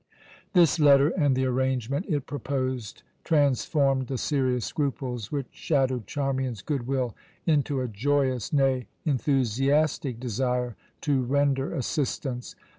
This 0.53 0.79
letter 0.79 1.09
and 1.09 1.35
the 1.35 1.45
arrangement 1.45 2.07
it 2.09 2.25
proposed 2.25 3.03
transformed 3.23 4.07
the 4.07 4.17
serious 4.17 4.65
scruples 4.65 5.31
which 5.31 5.45
shadowed 5.51 6.07
Charmian's 6.07 6.63
good 6.63 6.87
will 6.87 7.15
into 7.45 7.81
a 7.81 7.87
joyous, 7.87 8.51
nay, 8.51 8.87
enthusiastic 9.05 10.19
desire 10.19 10.75
to 11.01 11.21
render 11.21 11.71
assistance. 11.75 12.55